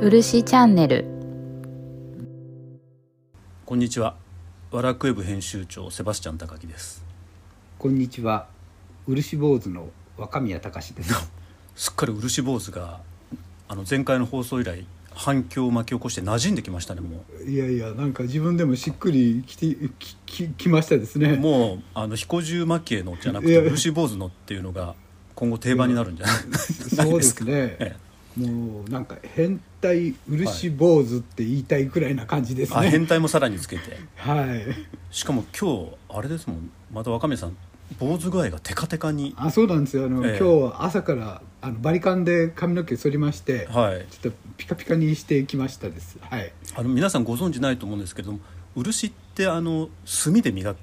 [0.00, 1.04] 漆チャンネル。
[3.66, 4.16] こんにちは。
[4.70, 7.04] ワラクウェブ編集長セバスチャン高木です。
[7.78, 8.46] こんにちは。
[9.06, 11.30] 漆坊主の若宮隆です。
[11.74, 13.00] すっかり漆坊主が
[13.68, 21.32] あの前回の放送以来反響を巻き起こして馴染んできましたねもいやいやなんか自分でもしっくりきてきききましたですね。
[21.32, 24.94] うもうあの彦十蒔絵のじゃなくて漆坊主のっていうのが
[25.34, 26.36] 今後定番になるんじゃない？
[26.36, 27.76] そうですね。
[27.80, 27.96] え
[28.38, 33.96] もうなんか変態漆坊主って言いたいくらいな感じですあね変態もさらにつけて。
[34.16, 34.64] はい。
[35.10, 36.70] しかも今日あれですもん。
[36.92, 37.56] また若宮さん
[37.98, 39.34] 坊主具合がテカテカに。
[39.36, 40.06] あそうなんですよ。
[40.06, 40.38] あの、ええ。
[40.38, 44.06] 今日は朝からあのバリカンで髪の毛剃りまして、はい。
[44.10, 46.18] ちょっとピカピカにしてきましたです。
[46.20, 46.52] はい。
[46.76, 48.40] あの皆さんご存知ないと思うんですけれども
[48.76, 49.88] 漆ってあの
[50.24, 50.76] 炭で磨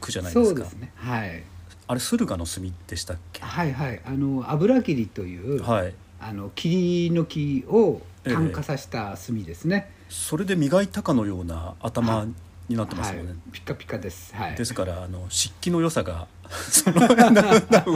[0.00, 0.60] くじゃないですか。
[0.60, 0.92] そうですね。
[0.94, 1.42] はい。
[1.88, 3.42] あれ駿河の炭でしたっけ？
[3.42, 4.00] はいはい。
[4.06, 5.94] あの油切りという、はい
[6.24, 12.26] あの霧の木を炭化させた炭ですね、それで磨いたかのような頭
[12.68, 14.32] になってますよね、はい、ピカピカです。
[14.32, 14.54] はい。
[14.54, 17.00] ですからあの湿気の良さが その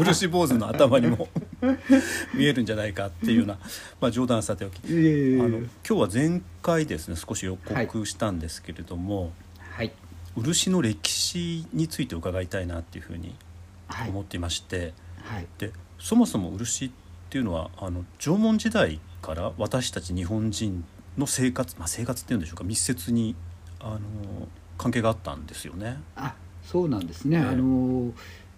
[0.03, 1.29] 漆坊主の頭にも
[2.35, 3.59] 見えるんじゃないかっていうような、
[4.01, 4.79] まあ、冗談はさておき。
[4.91, 5.41] いえいえいえ。
[5.41, 9.33] あの今日は前回ですね少し予告したんですけれども、
[9.71, 9.93] はい。
[10.35, 13.37] 漆の歴史について伺いたいなっていうふうに
[13.87, 14.09] はい。
[14.09, 15.47] 思っていまして、はい。
[15.59, 17.06] でそもそも漆って
[17.37, 20.85] いうのはあの縄文時代から私たち日本人
[21.19, 23.35] の生活、まあ、生活っていうんでしょうか密接に
[23.81, 23.99] あの
[24.79, 25.99] 関係があったんですよね。
[26.17, 27.45] あそうなんですね、ええ。
[27.45, 28.13] あの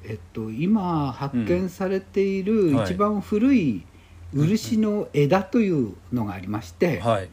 [0.04, 3.84] えっと今発見されている一番古い
[4.32, 7.28] 漆の枝というのがありまして、はい、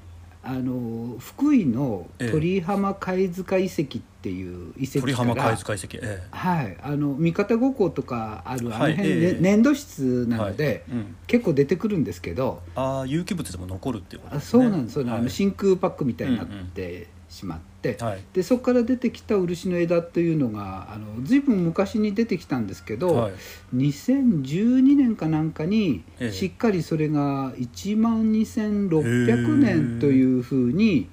[0.47, 2.31] あの福井のええ。
[2.31, 9.33] 鳥浜貝塚遺跡っていう遺跡から鳥浜貝塚遺跡、えはい、あの三方五湖とかあるあはいの辺、ええ。
[9.33, 14.63] ね粘土質えなので、はいうん、結構出てくるんですけど、ああ有機物でも残るっていうことあですね。
[14.63, 15.41] そうなんです、そうなんです。
[15.41, 18.19] あの真空パックみたいになってしまって、はい。
[18.33, 23.33] でそこから出てきた漆の枝というのがあの随分昔に出てきたんですけど、はい。
[23.75, 26.31] 2012年かなんかにええ。
[26.31, 31.09] しっかりそれが1万2600年というふうに、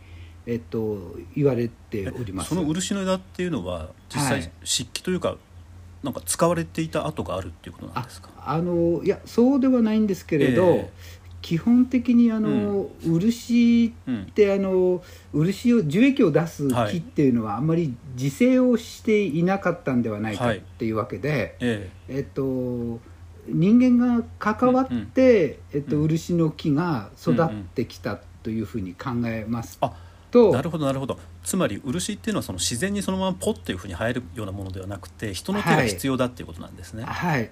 [0.47, 2.51] えっと、言われております。
[2.51, 4.51] その漆の枝っていうのは実際はい。
[4.65, 5.37] 漆器というか、
[6.03, 8.31] なんか使われていた跡があるっていうことなんあですか？
[8.45, 10.91] あのいやそうではないんですけれど、ええ
[11.43, 14.23] 基本的にあの、漆うん。
[14.23, 16.93] っ、てあの漆を樹液を出すはい。
[16.93, 20.59] 木っていうのはあんまり自生をしていなかったんではないかはい。
[20.59, 22.21] っていうわけで、ええ。
[22.21, 23.01] っと
[23.49, 26.09] 人間が関わって、えっと、うん。
[26.09, 29.93] 漆の木が育ってきたというふうに考えますあ
[30.31, 31.19] と、えなるほどなるほど。
[31.43, 37.03] つまり漆っていうのはその自然にそのままポッっていうふうに生えるようなものではなくて人の手が必要だっていうことなんですね。
[37.05, 37.51] はい。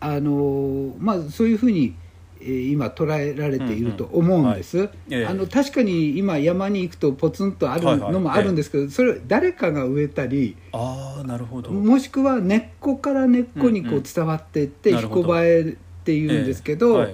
[0.00, 2.09] あのまあそういうふうに、えー
[2.42, 4.88] 今捉えられていると思うんです、
[5.28, 11.70] あの確かに今山に行くとポツンとあるのもあるんですけど、それ誰かが植えたりああなるほど。
[11.70, 15.64] もしくは根っこから根っこにこう伝わっていってひこばえっ
[16.04, 17.06] ていうんですけど、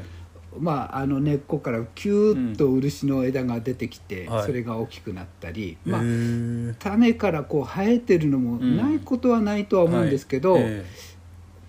[0.59, 4.47] まあ、あの根っこからキューッと漆の枝が出てきて、はい。
[4.47, 6.03] それが大きくなったり、まあ
[6.78, 10.59] 種からこう生えてるのもないことはないとは思うんですけど、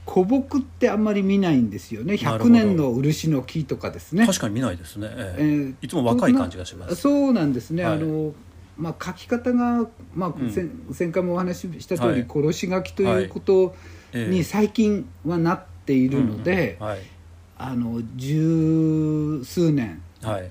[0.07, 2.13] 古木ってあんまり見ないんですよね。
[2.13, 2.50] 100なるほど。
[2.50, 4.23] 年の漆の木とかですね。
[4.23, 5.09] え確かに見ないですね。
[5.12, 5.44] ええ。
[5.44, 6.95] えーいつも若い感じがします。
[6.95, 7.94] そうなんですね、はい。
[7.95, 8.34] あの
[8.78, 10.50] まあ、書き方が、まあうん。
[10.50, 12.25] 先前回もお話しした通り、はい。
[12.29, 13.75] 殺し書きということ
[14.13, 14.34] ええ。
[14.34, 17.00] に最近はなっているので、はい。
[17.57, 20.50] あの十数年はい。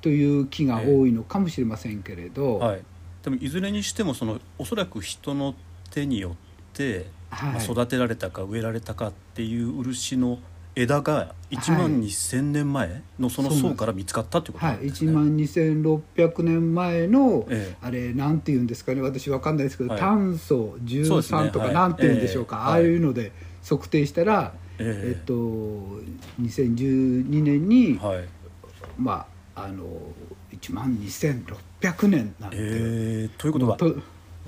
[0.00, 2.82] という木が多いのかもしれませんけれど、はい。
[3.22, 5.54] でもいずれにしてもそのおそらく人の
[5.90, 6.32] 手によっ
[6.72, 10.38] て、はいまあ育てられたか植えられたかっていう漆の
[10.74, 15.74] 枝が1万2,000年前のその層から見つかったっていうことはい、1なんですね。
[15.74, 17.76] 万2600年前の、ええ。
[17.82, 19.02] あれなんて言うんですかね。
[19.02, 19.98] 私わかんないですけど、はい。
[19.98, 21.40] 炭素そうですね。
[21.40, 21.74] 13とかはい。
[21.74, 22.62] なんて言うんでしょうか、ええ。
[22.62, 23.32] ああいうので
[23.68, 25.20] 測定したら、ええ。
[25.20, 25.34] っと、
[26.40, 28.24] 2012年に、はい。
[28.96, 29.26] ま
[29.56, 29.84] ああの
[30.52, 33.96] 1万2600年なんて、えーということはと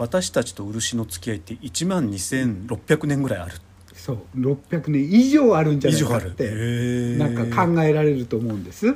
[0.00, 3.52] 私たちと漆の付き合いって1万2,600年ぐらいある。
[3.92, 4.18] そう。
[4.34, 5.90] 600年以上あるんじゃ。
[5.90, 8.94] ないかって、なんか考えられると思うんです。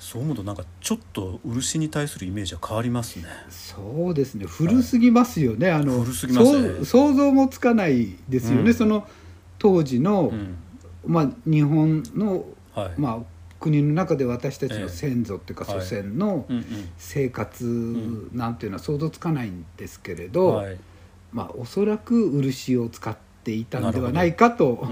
[0.00, 3.26] そう思うとなんかちょっと漆に対するイメージは変わりますね。
[3.50, 4.46] そうですね。
[4.46, 6.84] 古すぎますよね、あの古すぎますね。
[6.84, 8.74] 想像もつかないですよね、うん。
[8.74, 9.06] その
[9.60, 10.56] 当時の、うん。
[11.06, 13.00] まあ、日本の、はい。
[13.00, 13.18] まあ、
[13.60, 16.46] 国の中で私たちええの先祖っていうかはい祖先の。
[16.96, 20.78] 生活んなんていうのは想像つかないんですけれど、はい。
[21.32, 24.88] まあ、おそらく漆を使っていたのではないかと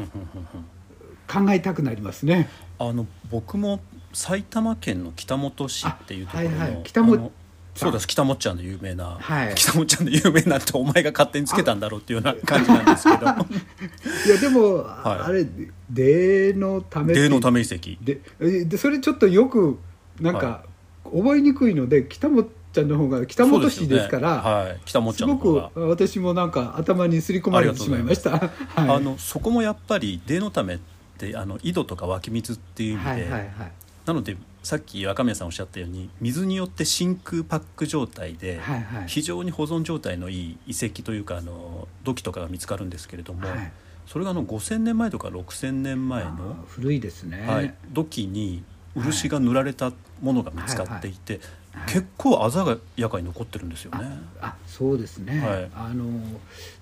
[1.26, 2.48] 考えたくなりますね。
[2.78, 3.80] あの僕も
[4.12, 7.32] 埼玉県の北本市っていうところの、あはいはい北本
[7.78, 8.08] そうです。
[8.08, 9.54] 北本ちゃんの有名な、はい。
[9.54, 13.26] 北本ちゃんの有名なってお前が勝手につけたんだろうっていうような 感じなんですけど。
[13.26, 15.28] いやでも、はい。
[15.28, 15.46] あれ
[15.92, 17.90] 霊のためって霊のため遺跡。
[18.02, 19.78] でえでそれちょっとよく
[20.20, 20.64] なんか、は
[21.04, 28.30] 覚えにくいので北本ちゃんの方が北本市ですからはい、北本ちすゃんのごく私もなんか頭にすり込まれてしまいました。
[28.32, 28.50] はい。
[28.76, 30.78] あのそこもやっぱり霊のためっ
[31.18, 33.50] てあの井戸とか湧き水っていう意味で、はいはいはい。
[34.04, 34.36] なので
[34.68, 39.08] さっき若宮さんおっしゃったように水によって真空パック状態で、はいはい。
[39.08, 43.72] 非常に保存状態のいい遺跡というかあの土器とかが見つかるんですけれども、はい。
[44.06, 47.46] それがあの5,000年前とか6,000年前の古いですね。
[47.48, 48.62] はい、土器に
[48.94, 51.40] 漆が塗られたものが見つかっていて、
[51.72, 51.92] はい。
[51.94, 54.18] 結構鮮やかに残ってるんですよね。
[54.42, 55.70] あそうですね、はい。
[55.74, 56.04] あの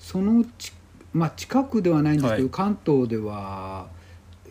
[0.01, 0.73] そのち、
[1.13, 2.51] まあ、近くではないんですけど、はい。
[2.51, 3.95] 関東では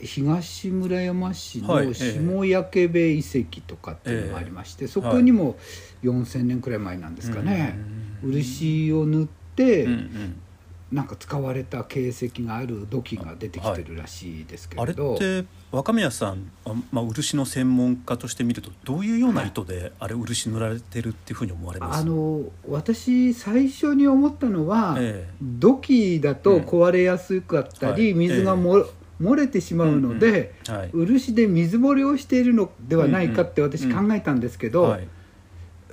[0.01, 2.19] 東村山市はいええ。
[2.19, 5.57] の下焼部遺跡とかっていうのがありまして、そこにも
[6.03, 7.77] 4,000年くらい前なんですかね、
[8.23, 8.31] うん。
[8.31, 9.87] 漆を塗って、
[10.91, 22.01] なんか使われた形跡がある土器が出てきてるらしいですけあれれど、って若宮さん、あまあ、漆の専門家として見るとどういうような意図であれ漆塗られてるっていうふうに思われます？
[22.01, 28.27] あの私最初に思ったのは、え土器だと壊れやすかったり、うんはい。
[28.29, 28.85] 水がも、
[29.21, 30.89] 漏れてしまうので、えはい。
[30.93, 35.07] 漆で水漏れをしているのではないかって私考えたんですけど、はい、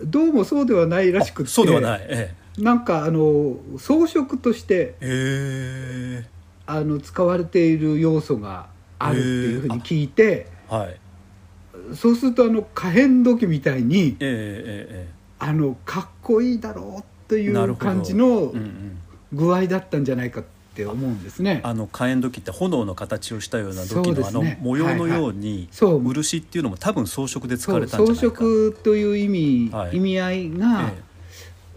[0.04, 6.26] どうもそうではないらしくてそうではない、えなんかあの装飾としてええ。
[6.64, 10.96] あの使われている要素があるっていうふうに聞いて、えはい。
[11.94, 15.08] そうするとあの可変土器みたいにえええ
[15.38, 18.98] あのかっこいいだろうという感じのうんうん。
[19.32, 20.50] 具合だったんじゃないかって
[20.86, 21.60] 思うんですね。
[21.64, 26.00] あの火炎土器って炎の形をしたような土器のあの模様のようにそう。
[26.00, 29.96] 漆っていうのも多分装飾で使われたんじゃ装ないか飾という意味、はい。
[29.96, 31.02] 意味合いがえ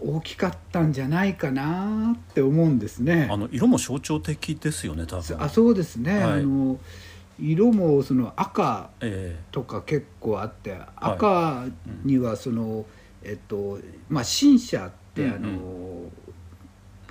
[0.00, 3.26] 大きかったんじゃないかなって思うんですね。
[3.28, 3.32] え。
[3.32, 5.42] あの色も象徴的ですよね多分。
[5.42, 6.40] あそうですね、はい。
[6.40, 6.78] あの
[7.38, 11.66] 色もその赤えとか結構あって赤
[12.04, 12.86] にはその、
[13.22, 13.78] えっと
[14.08, 16.12] まあ新社ってあの、うん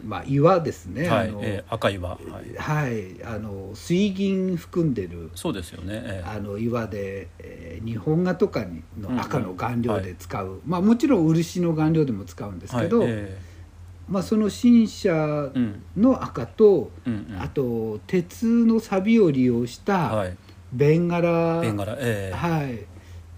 [0.03, 2.09] まあ岩ですね、えはいええ赤岩。
[2.09, 2.57] はい。
[2.57, 3.24] はい。
[3.24, 13.07] あの水銀含んでるそうですよね、ええあの岩で、えー日本画とかにの赤の顔料うんうんで使う、まあもちろん漆の顔料でも使うんですけど、はい。
[13.09, 13.38] え
[14.07, 15.51] まあその新車
[15.97, 17.42] の赤と、うんうん。
[17.42, 20.38] あと鉄の錆を利用したはい。
[20.74, 21.95] ベンガラ、ベンガラ。
[22.00, 22.86] ええはい、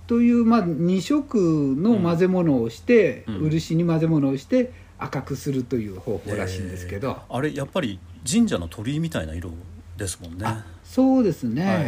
[0.07, 3.36] という、まあ、2色の混ぜ物をして、うん。
[3.50, 7.99] 漆に混ぜ物をして赤くするという方法らしいんですけど、ええあれやっぱり
[8.29, 9.51] 神社の鳥居みたいな色
[9.97, 10.45] ですもんね。
[10.45, 11.83] あそうですね、はい。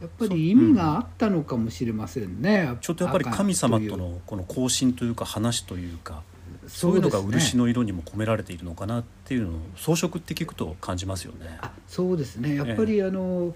[0.00, 6.22] やっぱり意味があったのかもしれませんね、ちょっとやっぱり神様とのこの交信というか話というか
[6.70, 11.58] そういうのが漆の色にも込められているのかなっていうのを装飾って聞くと感じますよね。
[11.60, 12.54] あそうですね。
[12.54, 13.54] やっぱりあの、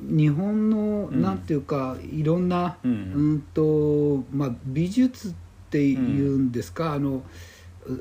[0.00, 1.20] 日本のうん。
[1.20, 5.32] なんていうか、いろんな、ううんんとまあ、美術っ
[5.70, 7.22] ていうんですか、あの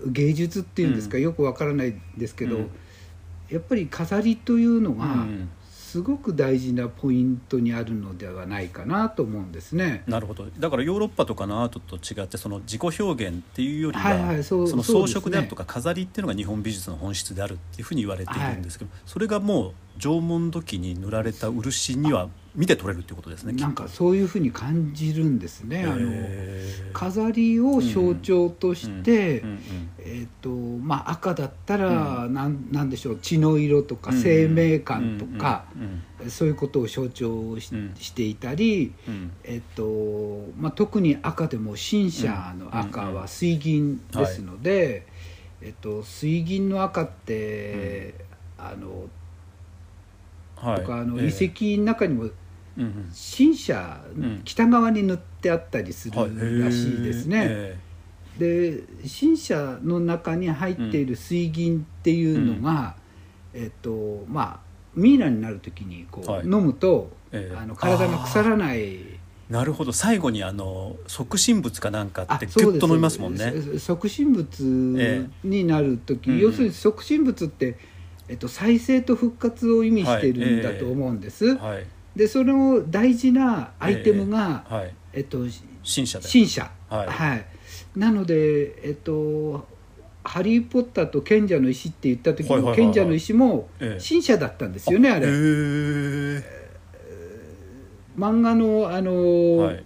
[0.07, 1.23] 芸術っていうんですか、うん。
[1.23, 2.69] よくわからないんですけど、うん。
[3.49, 5.49] やっぱり飾りというのが、うん。
[5.91, 10.03] すごく大事なポイントにあるのではないかなと思うんですね。
[10.07, 10.45] なるほど。
[10.57, 23.53] だからヨーロッパとかのアートと違ってその自己表現っていうよりは、はいはいそうその装飾であるとか飾りっていうのが日本美術の本質であるっていうふうに言われているんですけど、それがもう縄文土器に塗られた漆には見て取れるっていうことですね。
[23.53, 25.85] なんかそういうふうに感じるんですね。
[25.85, 26.11] あの
[26.91, 29.59] 飾りを象徴として、うんうん
[29.99, 37.95] えーとまあ、赤だったら、なんなんでしょう血の色とか生命感とか、うんそういうことを象徴し,、うん。
[37.95, 38.93] していたり、
[39.43, 45.07] えっとまあ、特に赤でも新車の赤は水銀ですので、
[45.61, 48.13] えっと、水銀の赤って、
[48.57, 49.07] あの
[50.55, 50.81] はい。
[50.81, 51.27] とかあのええ。
[51.27, 52.29] 遺跡の中にも
[53.11, 57.45] 新車、うん北側に塗ってあったりするはいらしいですね。
[57.47, 57.77] え
[58.37, 62.95] で新車の中に入っている水銀っていうのが、
[63.53, 66.43] えっとまあミイラになる時にこう、はい。
[66.43, 68.79] 飲むと、ええあの体が腐らない。
[68.79, 69.19] え
[69.49, 69.91] なるほど。
[69.91, 73.53] 最後にあの促進物かなんかってギュッと飲みますもんね。
[73.73, 74.47] そ促進物
[74.97, 77.77] えになる時、要するに促進物って、
[78.29, 81.85] えっと、再生と復活を意味してるんだと思うんです、はい
[82.15, 84.93] でその大事なアイテムが、はい。
[85.13, 85.39] えっと、
[85.83, 86.27] 新車で。
[86.27, 86.69] 新車。
[86.89, 87.45] はい。
[87.99, 89.67] なのでえっと
[90.23, 92.87] 「ハリー・ポッターと賢者の石」って言った時はいはいはいはい。
[92.87, 93.99] の賢者の石もええ。
[93.99, 96.61] 新車だったんですよねあれ、へえ
[98.17, 99.83] 漫画のあの、はい。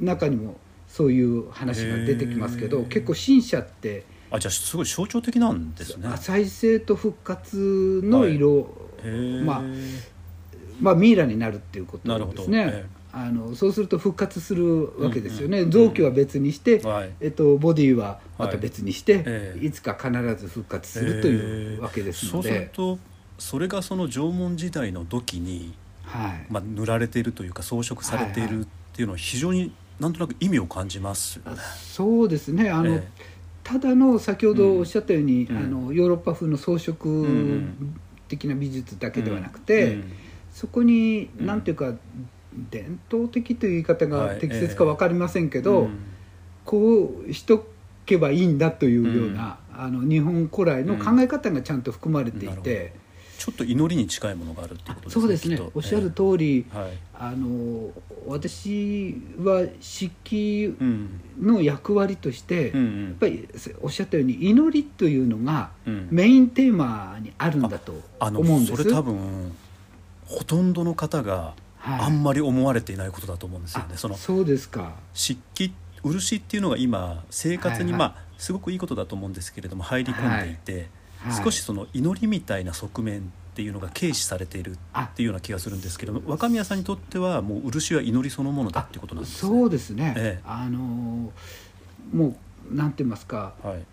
[0.00, 2.88] 中にもそういう話が出てきますけどへー。
[2.88, 6.08] 結構新社ってあじゃあすごい象徴的なんですね。
[6.16, 9.44] 再生と復活の色、へー。
[9.44, 9.62] まあ
[10.80, 15.64] まあ、ミイラになるっていうことですね、えあのそうすると復活するわけですよね、うん。
[15.64, 17.10] うん臓器は別にして、はい。
[17.20, 19.66] えっと、ボディはまた別にして、ええ。
[19.66, 22.98] い、つか必ず復活するというわけですそうすので、ると
[23.38, 26.46] それがその縄文時代の土器に、はい。
[26.50, 31.58] まあ、塗られているというか装飾されていはいはるっていうのは非常になんとなく意味を感じますよね。
[31.76, 32.70] そうですね。
[32.70, 33.08] あの、え
[33.64, 35.56] ただの先ほどおっしゃったように、うん。
[35.56, 40.12] あのヨーロッパ風の装飾ん的な美術だえけではなくて、うん
[40.58, 41.46] そこにうん。
[41.46, 41.94] 何ていうか、
[42.70, 45.98] 伝統的という言い方がはい適切か分かりませんけど、うん
[46.64, 47.66] こうしと
[48.04, 52.92] けばいいんだというような、あの日本古来の考え方がちゃんと含まれていて、
[53.38, 55.20] ちょっと祈りに近いものがあるっていうことですね。
[55.22, 55.60] そうですね。
[55.74, 56.78] おっしゃる通り、ええ。
[56.78, 56.98] はい。
[57.14, 57.90] あの
[58.26, 63.16] 私は漆器うんの役割として、やっうんうん。
[63.18, 63.48] ぱり
[63.80, 66.08] おっしゃったように祈りというのがうん。
[66.10, 68.82] メインテーマにあるんだと思うんです。
[68.82, 69.16] それ多分
[70.28, 72.00] ほとんどの方がはい。
[72.02, 73.90] あんまり思われていないことだと思うんですよね。
[73.94, 74.94] あそのそうですか。
[75.14, 78.10] 漆器漆っていうのが今生活にはいはい。
[78.10, 81.44] まあすごくいいことだと思うんですけれども入り込んでいて、はい。
[81.44, 83.22] 少しその祈りみたいな側面っ
[83.54, 89.50] ていうのが軽視されているっていうような気がするんですけども若宮さんにとってはもう漆は祈りそのものだっていうことなんですね。
[89.50, 90.14] そうですね。
[90.16, 90.42] ええ。
[90.44, 91.32] あの
[92.12, 92.36] も
[92.70, 93.84] うなんて言いますか、はい。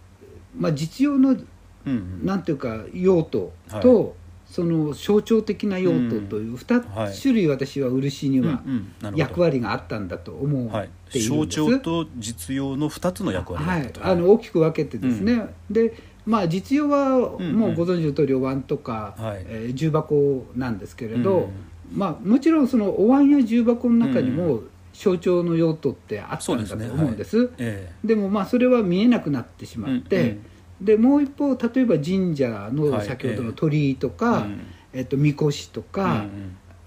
[0.57, 1.45] まあ実用のうん
[1.85, 2.25] うん。
[2.25, 4.11] なんていうか用途と、は
[4.45, 8.61] その象徴的な用途という二はい種類私は漆には
[9.15, 10.89] 役割があったんだと思うはい。
[11.19, 11.45] 象。
[11.47, 13.91] 徴と実用の2つの役割だはい。
[14.01, 19.43] あの大きく分けてですね、でまあ実用はうんもうご存知の通りお椀とか、はい。
[19.47, 21.97] えー重箱なんですけれど、うん。
[21.97, 24.61] まあもちろんそのお椀や重箱の中にも
[24.93, 27.49] 象徴の用途ってあったんだと思うんです。
[27.57, 30.45] えでもまあそれは見えなくなってしえまって、うん
[30.81, 34.61] でもう一方例えば神社のはい先ほどの鳥居とか、うん。
[34.93, 36.25] えっと、みこしとか、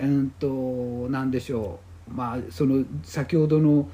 [0.00, 0.30] うんうん。
[0.30, 1.80] となんでしょ
[2.10, 2.14] う。
[2.14, 3.88] まあその先ほどの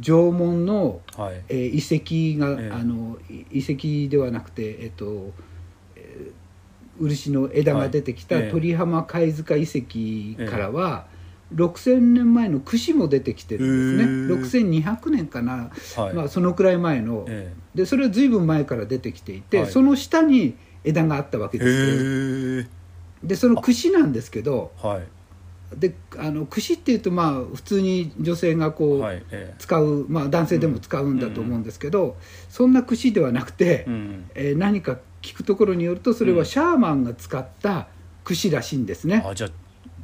[0.00, 1.42] 縄文の、うんはい。
[1.48, 2.70] えー遺跡が、ええ。
[2.72, 5.32] あのい遺跡ではなくてえっと、
[5.96, 6.32] えー
[6.98, 8.50] 漆の枝が出てきたはいええ。
[8.50, 11.06] 鳥浜貝塚遺跡からは、
[11.54, 16.14] 6,000年前の櫛も出てきてるんですね、6200年かな、はい。
[16.14, 19.70] まあ、そのくらい前の、えでそれは随分前から出てきていて、はい。
[19.70, 22.66] その下に枝があったわけえですけどへえ
[23.22, 25.06] でその櫛なんですけどはい。
[25.76, 32.16] であの櫛っていうとまあ普通に女性がこう、はいえ使う、まあ、男性でも使うんだと思うんですけど、
[32.48, 34.30] そんな櫛ではなくて、えうん。
[34.34, 37.88] えー何か聞くところによるとそれはシャーマンが使った
[38.22, 39.24] 櫛らしいんですね。
[39.26, 39.50] あじゃあ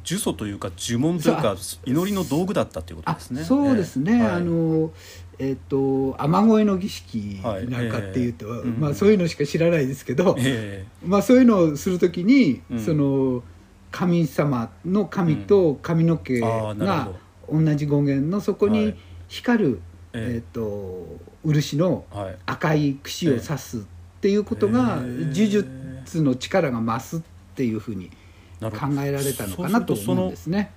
[0.05, 1.55] 呪詛というか呪文というか
[1.85, 3.43] 祈りの道具だったということあですね。
[3.43, 4.19] そうですね、ええ。
[4.19, 4.91] はいあの
[5.39, 12.79] えっ、と雨乞いの儀式なんかっていうと、はいええまあ、そういうのしか知らないですけど、えまあ、そういうのをするときに、うん。
[12.79, 13.43] その
[13.91, 16.73] 神様の神と髪の毛が
[17.05, 17.15] る
[17.51, 18.95] 同じ語源のそこにはい。
[19.27, 19.81] 光る、
[20.13, 20.37] ええ。
[20.37, 21.07] っと
[21.43, 22.05] 漆の
[22.45, 23.81] 赤い櫛を刺すっ
[24.21, 25.09] ていうことが、ええ。
[25.25, 27.21] 呪術の力が増すっ
[27.55, 28.11] ていうふうに
[28.59, 28.69] 考
[29.03, 30.71] えられたのかなと思うんですね。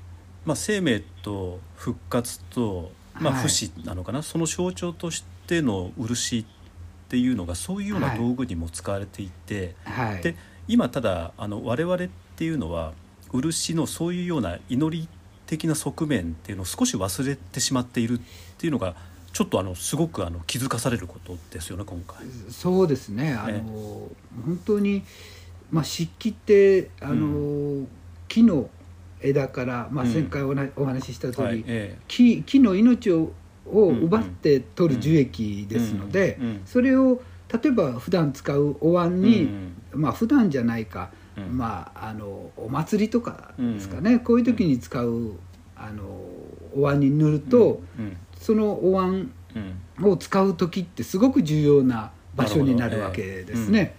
[0.44, 3.42] まあ、生命と復活と、まあ、はい。
[3.42, 6.44] 不死なのかな、その象徴としての漆っ
[7.08, 8.18] ていうのがそういうようなはい。
[8.18, 10.36] 道具にも使われていて、はい、で
[10.68, 12.92] 今ただあの我々っていうのは
[13.32, 15.08] 漆のそういうような祈り
[15.46, 18.20] 的な側面っていうのを少し忘れてしまっているっ
[18.58, 18.96] ていうのが
[19.32, 22.26] ちょっとあのすごくあの気づかされることですよね今回。
[22.50, 23.34] そうですね。
[23.34, 23.60] あの、え
[24.46, 25.04] 本当に、
[25.70, 27.86] まあ、漆器ってあの、
[28.28, 28.68] 木の
[29.20, 30.12] 枝から、まあ、うん。
[30.12, 33.32] 前回おなお話しした通り、はいえ木木の命を
[33.66, 34.04] をうんうん。
[34.04, 37.20] 奪って取る樹液ですので、うんうんそれを
[37.52, 41.56] 例えば普段使うお椀えに、うんまあ普段じゃないか、うん。
[41.56, 45.32] まああのお祭りとかですかね、こういう時に使う
[45.76, 46.02] あの
[46.74, 50.10] お椀に塗ると、うんそのお椀うん。
[50.10, 53.94] を使う時ってすごく重要な場所になるわけですね。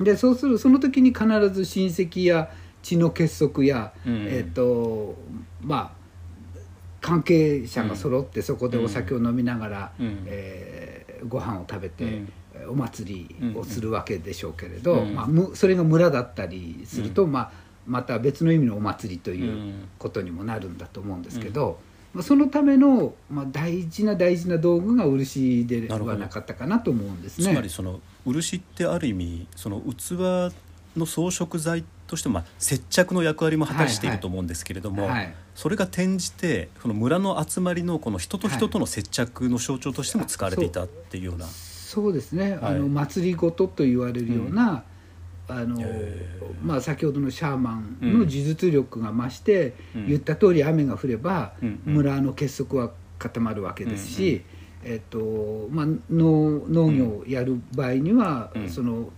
[0.00, 2.50] でそうするその時に必ず親戚や
[2.82, 4.26] 血の結束や、うん。
[4.28, 5.16] えっ、と
[5.62, 6.04] まあ
[7.00, 10.22] 関係者が揃ってそこでお酒を飲みながら、うん。
[10.26, 12.32] えーご飯を食べて、うん。
[12.68, 15.14] お祭りをするわけでしょうけれど、うん。
[15.14, 17.52] まあ、むそれが村だったりすると、まあ、
[17.86, 19.88] また別の意味のお祭りといううん。
[19.98, 21.78] ことにもなるんだと思うんですけど、
[22.12, 27.52] まあ、そのための、まあ、大事な大事な道具が漆ではなかったかなと思うんですね。
[27.52, 30.52] つまりその漆ってある意味その器
[30.96, 44.82] の装飾材としても、まあ、接着の役割も果たしていると思うんですけれども、はいそれが転じてその村の集まりのこの人と人との接着の象徴としても使われていたっていうような、そうですね、はいあの祭りごとと言われるような、
[45.46, 45.80] あの
[46.60, 51.52] まあ、先ほどのシャーマンの呪術力が増して、うん言った通り雨が降れば、
[51.84, 52.90] 村の結束は
[53.20, 54.42] 固まるわけですし、
[54.84, 58.68] えっとまあ、農農業をやる場合には、うん。
[58.68, 59.10] その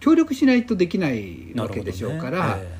[0.00, 2.78] 協力しないとできないわけでしょうから、え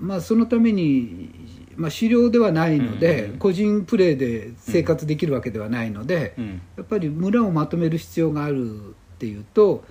[0.00, 1.30] まあ、そのために、
[1.76, 6.34] まあ、狩猟ではないので、うんうん個人プレーで生活できるわけではないので。
[6.36, 6.60] えうん。
[6.76, 9.84] やっぱり村をまとめる必要があるっていうと、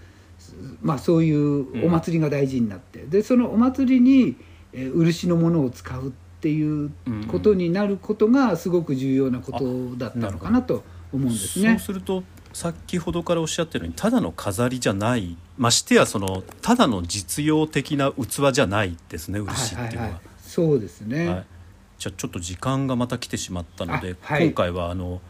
[0.81, 4.35] まあ、そういうお祭りが大事になって、でそのお祭りに、
[4.73, 6.91] えー漆のものを使うっていう
[7.29, 11.79] ことになることがすごく重要なことだったのかなと思うんですそうね。
[11.79, 12.23] すると
[12.53, 15.37] 先ほどからおっしゃってるようにただの飾りじゃない。
[15.57, 20.07] ましてやそのただの実用的な器じゃないですね漆っていうのは。
[20.09, 20.19] はい
[20.57, 21.45] そうですね、はい、
[21.99, 24.45] じゃあちょっと時間がまた来てしまったので、あはい。
[24.45, 25.21] 今回はあの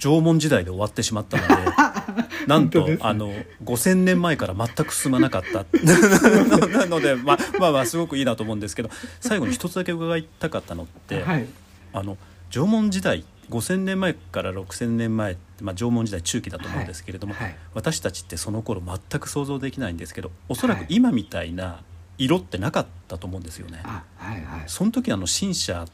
[0.00, 1.54] 縄文時代で終わってしまったので
[2.48, 2.98] なんと、ね。
[3.00, 3.32] あの
[3.64, 5.64] 5,000年前から全く進まなかった。
[6.78, 11.46] なので、まあ、まあまあすごくいいなと思うんですけど最後に一つだけ伺いたかったのって、はい。
[11.92, 12.16] あの
[12.50, 17.56] 縄文時代5,000年前から6,000年前、まあ、縄文時代中期だと思うんですけれども、はいはい。
[17.74, 20.86] 私たちってその頃全く想像できないんですけどおそらはい。
[20.86, 21.82] く今みたいな
[22.18, 23.80] 色ってなかったと思うんですよね。
[23.84, 24.62] あはいはい。
[24.66, 25.84] その時あの新車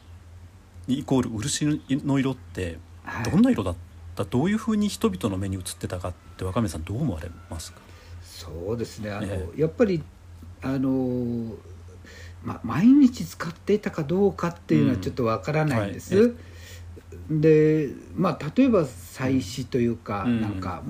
[0.87, 3.77] にイコール漆の色ってはいどんな色だっ
[4.15, 7.81] た、どういうふうに人々の目に映ってたかって若宮さんどう思われますか？
[8.23, 9.11] そうですね。
[9.11, 10.03] あの、えやっぱり
[10.63, 11.55] あの
[12.43, 16.17] ま、毎日使っていたかどうかっていうのはちょっとわからないんです。
[16.17, 16.37] うんはい
[17.31, 20.41] でまあ例えば祭祀というか、うん。
[20.41, 20.83] なんか、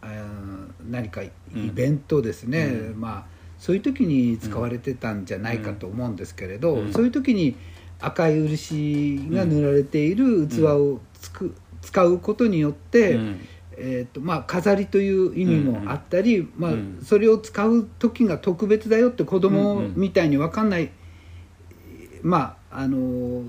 [0.00, 3.00] あー何かイベントですね、うん。
[3.00, 3.24] まあ
[3.58, 6.92] そういう時に使われてたんじゃないかと思うんですけれど、うん。
[6.92, 7.56] そういう時に
[8.00, 13.40] 赤い漆が塗られている器をつく、使うことによって、うん。
[13.76, 20.92] えーとまあ、飾りという意味もあったり、まあうん、それを使う時が特別だよって子供みたいに分かんない、
[22.22, 23.44] まああのー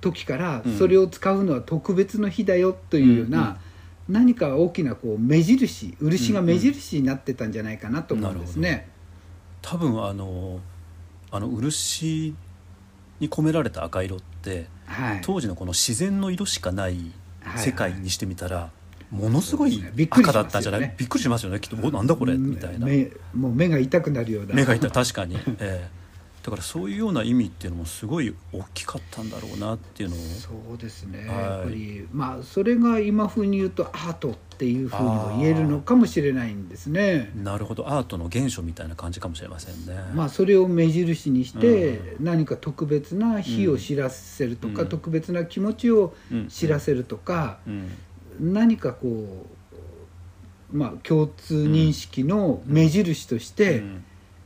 [0.00, 0.78] 時からうん。
[0.78, 3.58] それを使うのは特別の日だよというような、
[4.08, 8.88] 何か大きなこう目印漆が目印になってたんじゃないかなと思うんですね。
[9.62, 10.60] 多分あの
[11.30, 12.34] あの漆
[13.20, 18.70] に込められた赤色ってはい、当時のこの自然の色しかないはい世界にしてみたら、
[19.10, 19.96] ものすごいそうですね。
[19.96, 20.40] びっくりしますよね。
[20.40, 21.60] 赤だったんじゃない、びっくりしますよね。
[21.60, 22.36] きっとおなんだこれ？
[22.36, 22.86] みたいな。
[22.86, 24.54] 目もう目が痛くなるような。
[24.54, 24.80] 目がい。
[24.80, 25.99] た確かに、ええ
[26.50, 30.18] だからそういうような意味っていうのもすごい大きかったんだろうなっていうのを。
[30.18, 31.36] そうですね、はい。
[31.38, 37.30] やっぱりまあそれが今風に言うとアートっていうふうにも言えるのかもしれないんですね。
[37.36, 37.88] なるほど。
[37.88, 39.94] アートの原初みたいな感じかもしれませんね。
[40.12, 44.88] まあそれを目印にして何か特別な日を知らせるとか、うん。
[44.88, 47.90] 特別な気持ちをうん知らせるとか、うん。
[48.40, 49.46] 何かこ
[50.72, 54.04] うまあ共通認識の目印としてうん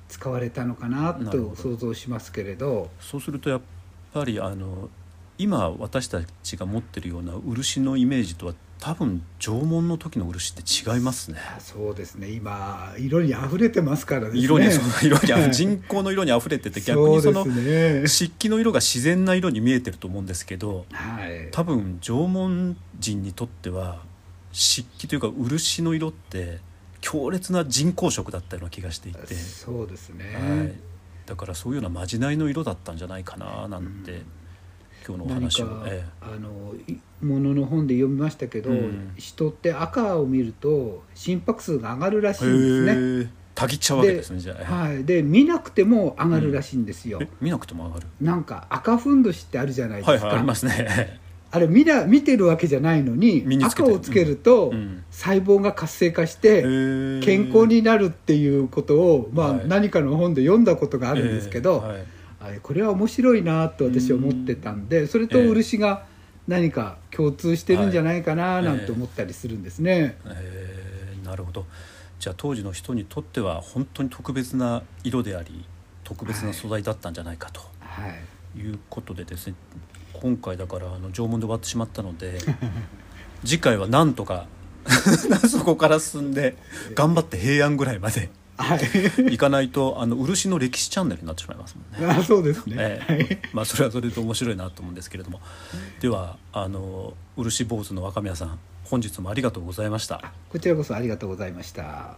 [0.09, 1.57] 使われたのかなとど。
[1.57, 2.91] 想像しますけれど。
[3.01, 3.61] そうするとやっ
[4.13, 4.89] ぱりあの
[5.39, 11.39] 今私たちが持ってるような漆のイメージとは多分縄文の時の漆って違いますね。
[11.57, 12.31] あそうですね。
[12.31, 14.39] 今色に溢れてますからね。
[14.39, 21.49] 色にその色に人工の色に溢れてて 逆にその漆器の色が自然な色に見えてると思うんですけどはい。
[21.51, 24.03] 多分縄文人にとっては
[24.53, 26.61] 漆器というか漆の色って
[27.05, 30.73] 強烈な人工色だったような気がしていて、そうですね、はい、
[31.27, 34.23] だからそういうようなまじないの色だったんじゃないかななんて、
[35.07, 35.67] 今日のお何話を。
[35.67, 39.13] か、、えあのいものの本で読みましたけど、うん。
[39.17, 43.33] 人って赤を見ると心拍数が上がるらしいえんですね。
[43.55, 47.19] たぎっちゃうわけですねじゃあ、はい、で見なくても上がるらしいんですよ。
[47.21, 48.07] え見なくても上がる。
[48.23, 50.13] なんか赤ふんどしってあるじゃないですか。
[50.13, 51.21] はいはいありますね
[51.55, 55.05] あれ見な見てるわけじゃないのに赤をつけると、うん。
[55.13, 56.63] 細胞が活性化して、
[57.25, 59.69] 健康になるっていうことを、まあはい。
[59.69, 62.05] 何かの本で読んだことがあるんですけど、ええはい。
[62.41, 66.07] あれこれは面白いなと私は思ってたんでそれと漆が
[66.49, 70.19] 何か共通してるんじゃないかななんて思ったりするんですね。
[70.27, 71.25] えー。
[71.25, 71.67] なるほど。
[72.19, 75.65] じゃあ当時の人にとっては本当に特別な色であり
[76.03, 78.59] 特別な素材だったんじゃないかとはい。
[78.59, 79.55] いうことでですね、
[80.21, 82.39] 今回だからあの縄文で終わってしまったので
[83.45, 84.47] 次回は なんとか
[85.49, 86.57] そこから進んで
[86.95, 88.79] 頑張って平安ぐらいまではい、
[89.33, 92.15] 行かないとあの漆の歴史チャンネルになってしまいますもんね。
[92.21, 92.77] あそうですね、
[93.09, 95.41] ええまあそれはそれで面白いなと思うんですけれども
[96.01, 100.33] ではあの漆坊主の若宮さん本日もありがとうございました。
[100.51, 102.17] こちらこそありがとうございました。